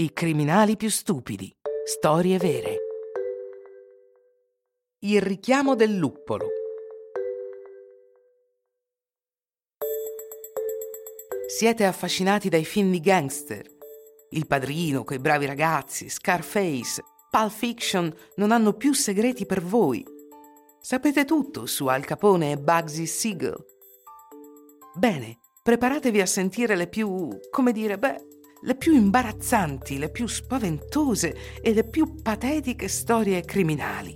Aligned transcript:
I 0.00 0.14
criminali 0.14 0.78
più 0.78 0.88
stupidi. 0.88 1.54
Storie 1.84 2.38
vere. 2.38 2.76
Il 5.00 5.20
richiamo 5.20 5.74
del 5.74 5.94
luppolo. 5.94 6.48
Siete 11.48 11.84
affascinati 11.84 12.48
dai 12.48 12.64
film 12.64 12.90
di 12.90 13.00
gangster? 13.00 13.66
Il 14.30 14.46
padrino, 14.46 15.04
quei 15.04 15.18
bravi 15.18 15.44
ragazzi, 15.44 16.08
Scarface, 16.08 17.02
Pulp 17.28 17.50
Fiction 17.50 18.10
non 18.36 18.52
hanno 18.52 18.72
più 18.72 18.94
segreti 18.94 19.44
per 19.44 19.62
voi. 19.62 20.02
Sapete 20.80 21.26
tutto 21.26 21.66
su 21.66 21.88
Al 21.88 22.06
Capone 22.06 22.52
e 22.52 22.56
Bugsy 22.56 23.04
Siegel. 23.04 23.62
Bene, 24.94 25.40
preparatevi 25.62 26.22
a 26.22 26.26
sentire 26.26 26.74
le 26.74 26.86
più, 26.88 27.28
come 27.50 27.72
dire, 27.72 27.98
beh, 27.98 28.28
le 28.62 28.74
più 28.74 28.94
imbarazzanti, 28.94 29.98
le 29.98 30.10
più 30.10 30.26
spaventose 30.26 31.60
e 31.62 31.72
le 31.72 31.84
più 31.84 32.20
patetiche 32.20 32.88
storie 32.88 33.42
criminali. 33.42 34.14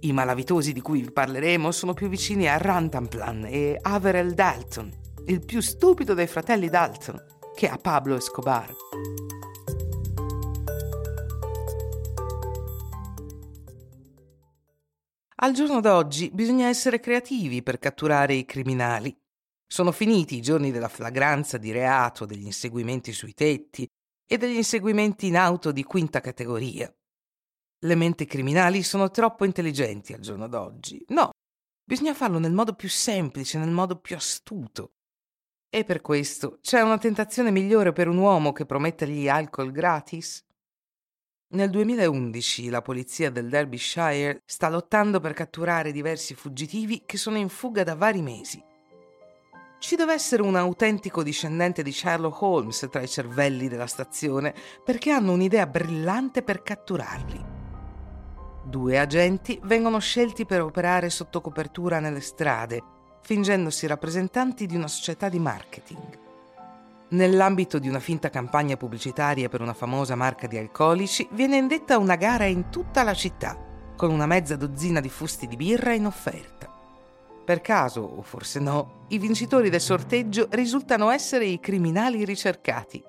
I 0.00 0.12
malavitosi 0.12 0.72
di 0.72 0.80
cui 0.80 1.00
vi 1.00 1.12
parleremo 1.12 1.70
sono 1.70 1.94
più 1.94 2.08
vicini 2.08 2.48
a 2.48 2.58
Rantanplan 2.58 3.46
e 3.46 3.78
Averell 3.80 4.32
Dalton, 4.32 4.92
il 5.26 5.44
più 5.44 5.60
stupido 5.60 6.14
dei 6.14 6.26
fratelli 6.26 6.68
Dalton, 6.68 7.22
che 7.54 7.68
a 7.68 7.76
Pablo 7.76 8.16
Escobar. 8.16 8.74
Al 15.38 15.52
giorno 15.52 15.80
d'oggi 15.80 16.30
bisogna 16.32 16.66
essere 16.66 16.98
creativi 16.98 17.62
per 17.62 17.78
catturare 17.78 18.34
i 18.34 18.44
criminali. 18.44 19.16
Sono 19.68 19.90
finiti 19.90 20.36
i 20.36 20.42
giorni 20.42 20.70
della 20.70 20.88
flagranza 20.88 21.58
di 21.58 21.72
reato, 21.72 22.24
degli 22.24 22.44
inseguimenti 22.44 23.12
sui 23.12 23.34
tetti 23.34 23.86
e 24.28 24.38
degli 24.38 24.56
inseguimenti 24.56 25.26
in 25.26 25.36
auto 25.36 25.72
di 25.72 25.82
quinta 25.82 26.20
categoria. 26.20 26.92
Le 27.80 27.94
menti 27.94 28.26
criminali 28.26 28.82
sono 28.82 29.10
troppo 29.10 29.44
intelligenti 29.44 30.12
al 30.12 30.20
giorno 30.20 30.48
d'oggi. 30.48 31.04
No, 31.08 31.30
bisogna 31.84 32.14
farlo 32.14 32.38
nel 32.38 32.52
modo 32.52 32.74
più 32.74 32.88
semplice, 32.88 33.58
nel 33.58 33.70
modo 33.70 33.98
più 33.98 34.16
astuto. 34.16 34.92
E 35.68 35.84
per 35.84 36.00
questo 36.00 36.58
c'è 36.62 36.80
una 36.80 36.96
tentazione 36.96 37.50
migliore 37.50 37.92
per 37.92 38.08
un 38.08 38.18
uomo 38.18 38.52
che 38.52 38.66
promettergli 38.66 39.28
alcol 39.28 39.72
gratis? 39.72 40.44
Nel 41.48 41.70
2011 41.70 42.70
la 42.70 42.82
polizia 42.82 43.30
del 43.30 43.48
Derbyshire 43.48 44.42
sta 44.44 44.68
lottando 44.68 45.20
per 45.20 45.32
catturare 45.32 45.92
diversi 45.92 46.34
fuggitivi 46.34 47.02
che 47.04 47.18
sono 47.18 47.36
in 47.36 47.48
fuga 47.48 47.84
da 47.84 47.94
vari 47.94 48.22
mesi. 48.22 48.62
Ci 49.86 49.94
deve 49.94 50.14
essere 50.14 50.42
un 50.42 50.56
autentico 50.56 51.22
discendente 51.22 51.84
di 51.84 51.92
Sherlock 51.92 52.42
Holmes 52.42 52.88
tra 52.90 53.02
i 53.02 53.06
cervelli 53.06 53.68
della 53.68 53.86
stazione 53.86 54.52
perché 54.84 55.12
hanno 55.12 55.30
un'idea 55.30 55.64
brillante 55.68 56.42
per 56.42 56.64
catturarli. 56.64 57.44
Due 58.64 58.98
agenti 58.98 59.60
vengono 59.62 60.00
scelti 60.00 60.44
per 60.44 60.62
operare 60.62 61.08
sotto 61.08 61.40
copertura 61.40 62.00
nelle 62.00 62.20
strade, 62.20 62.82
fingendosi 63.22 63.86
rappresentanti 63.86 64.66
di 64.66 64.74
una 64.74 64.88
società 64.88 65.28
di 65.28 65.38
marketing. 65.38 66.18
Nell'ambito 67.10 67.78
di 67.78 67.88
una 67.88 68.00
finta 68.00 68.28
campagna 68.28 68.76
pubblicitaria 68.76 69.48
per 69.48 69.60
una 69.60 69.72
famosa 69.72 70.16
marca 70.16 70.48
di 70.48 70.58
alcolici, 70.58 71.28
viene 71.30 71.58
indetta 71.58 71.96
una 71.96 72.16
gara 72.16 72.46
in 72.46 72.70
tutta 72.70 73.04
la 73.04 73.14
città, 73.14 73.56
con 73.94 74.10
una 74.10 74.26
mezza 74.26 74.56
dozzina 74.56 74.98
di 74.98 75.08
fusti 75.08 75.46
di 75.46 75.54
birra 75.54 75.94
in 75.94 76.06
offerta. 76.06 76.75
Per 77.46 77.60
caso, 77.60 78.00
o 78.00 78.22
forse 78.22 78.58
no, 78.58 79.04
i 79.10 79.18
vincitori 79.18 79.70
del 79.70 79.80
sorteggio 79.80 80.48
risultano 80.50 81.10
essere 81.10 81.44
i 81.44 81.60
criminali 81.60 82.24
ricercati. 82.24 83.00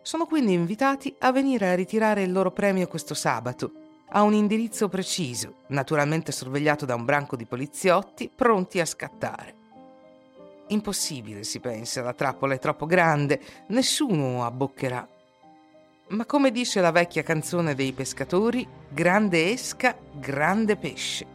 Sono 0.00 0.26
quindi 0.26 0.52
invitati 0.52 1.12
a 1.18 1.32
venire 1.32 1.68
a 1.68 1.74
ritirare 1.74 2.22
il 2.22 2.30
loro 2.30 2.52
premio 2.52 2.86
questo 2.86 3.14
sabato, 3.14 3.72
a 4.10 4.22
un 4.22 4.32
indirizzo 4.32 4.88
preciso, 4.88 5.62
naturalmente 5.70 6.30
sorvegliato 6.30 6.84
da 6.84 6.94
un 6.94 7.04
branco 7.04 7.34
di 7.34 7.46
poliziotti 7.46 8.30
pronti 8.32 8.78
a 8.78 8.84
scattare. 8.84 9.56
Impossibile, 10.68 11.42
si 11.42 11.58
pensa, 11.58 12.00
la 12.00 12.12
trappola 12.12 12.54
è 12.54 12.60
troppo 12.60 12.86
grande, 12.86 13.40
nessuno 13.70 14.44
abboccherà. 14.44 15.08
Ma 16.10 16.24
come 16.26 16.52
dice 16.52 16.80
la 16.80 16.92
vecchia 16.92 17.24
canzone 17.24 17.74
dei 17.74 17.92
pescatori, 17.92 18.64
grande 18.88 19.50
esca, 19.50 19.96
grande 20.12 20.76
pesce. 20.76 21.26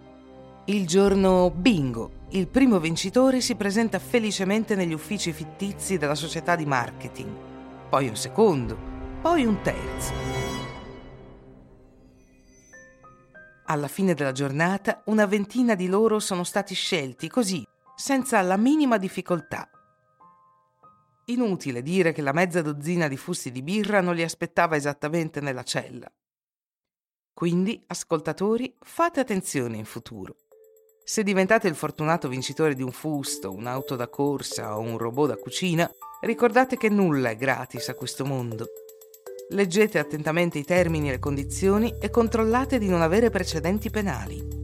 Il 0.66 0.88
giorno 0.88 1.52
bingo, 1.54 2.18
il 2.32 2.48
primo 2.48 2.80
vincitore 2.80 3.42
si 3.42 3.56
presenta 3.56 3.98
felicemente 3.98 4.76
negli 4.76 4.94
uffici 4.94 5.34
fittizi 5.34 5.98
della 5.98 6.14
società 6.14 6.56
di 6.56 6.66
marketing, 6.66 7.90
poi 7.90 8.08
un 8.08 8.16
secondo, 8.16 8.78
poi 9.20 9.46
un 9.46 9.60
terzo. 9.64 10.14
Alla 13.66 13.88
fine 13.88 14.14
della 14.14 14.32
giornata 14.32 15.02
una 15.06 15.26
ventina 15.26 15.74
di 15.74 15.88
loro 15.88 16.20
sono 16.20 16.44
stati 16.44 16.76
scelti 16.76 17.28
così, 17.30 17.66
senza 17.96 18.40
la 18.42 18.58
minima 18.58 18.98
difficoltà. 18.98 19.68
Inutile 21.26 21.82
dire 21.82 22.12
che 22.12 22.22
la 22.22 22.34
mezza 22.34 22.62
dozzina 22.62 23.08
di 23.08 23.18
fusti 23.18 23.52
di 23.52 23.64
birra 23.64 24.02
non 24.02 24.14
li 24.14 24.24
aspettava 24.24 24.76
esattamente 24.76 25.42
nella 25.42 25.64
cella. 25.64 26.12
Quindi, 27.34 27.84
ascoltatori, 27.88 28.76
fate 28.80 29.20
attenzione 29.20 29.78
in 29.78 29.86
futuro. 29.86 30.36
Se 31.12 31.24
diventate 31.24 31.68
il 31.68 31.74
fortunato 31.74 32.28
vincitore 32.28 32.76
di 32.76 32.84
un 32.84 32.92
fusto, 32.92 33.52
un'auto 33.52 33.96
da 33.96 34.10
corsa 34.10 34.78
o 34.78 34.82
un 34.82 35.00
robot 35.00 35.30
da 35.30 35.38
cucina, 35.38 35.92
ricordate 36.22 36.78
che 36.78 36.88
nulla 36.88 37.32
è 37.32 37.36
gratis 37.36 37.90
a 37.90 37.96
questo 37.96 38.26
mondo. 38.26 38.68
Leggete 39.50 39.98
attentamente 39.98 40.60
i 40.60 40.64
termini 40.64 41.08
e 41.08 41.14
le 41.14 41.20
condizioni 41.20 41.96
e 42.00 42.12
controllate 42.12 42.78
di 42.78 42.88
non 42.88 43.02
avere 43.02 43.32
precedenti 43.32 43.90
penali. 43.90 44.59